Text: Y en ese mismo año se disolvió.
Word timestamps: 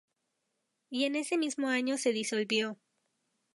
Y 0.89 1.03
en 1.03 1.15
ese 1.15 1.37
mismo 1.37 1.67
año 1.69 1.95
se 1.99 2.11
disolvió. 2.11 2.79